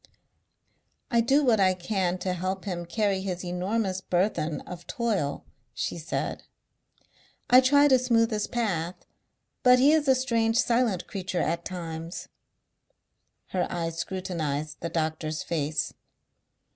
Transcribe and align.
"I 1.11 1.21
do 1.21 1.45
what 1.45 1.59
I 1.59 1.75
can 1.75 2.17
to 2.25 2.33
help 2.33 2.65
him 2.65 2.87
carry 2.87 3.21
his 3.21 3.45
enormous 3.45 4.01
burthen 4.01 4.61
of 4.61 4.87
toil," 4.87 5.45
she 5.75 5.99
said. 5.99 6.41
"I 7.51 7.61
try 7.61 7.87
to 7.87 7.99
smooth 7.99 8.31
his 8.31 8.47
path. 8.47 8.95
But 9.61 9.77
he 9.77 9.91
is 9.91 10.07
a 10.07 10.15
strange 10.15 10.57
silent 10.57 11.05
creature 11.05 11.39
at 11.41 11.65
times." 11.65 12.29
Her 13.49 13.67
eyes 13.71 13.99
scrutinized 13.99 14.77
the 14.79 14.89
doctor's 14.89 15.43
face. 15.43 15.93